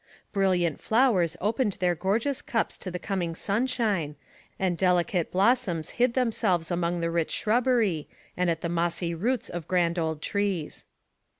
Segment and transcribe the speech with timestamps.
[0.33, 4.15] Brilliant flowers opened their gorgeous cups to the coming sunshine,
[4.57, 9.67] and delicate blossoms hid themselves among the rich shrubbery and at the mossy roots of
[9.67, 10.85] grand old trees.